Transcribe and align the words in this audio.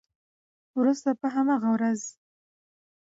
وروسته 0.79 1.09
په 1.21 1.27
همغه 1.35 1.69
ورځ 1.75 2.01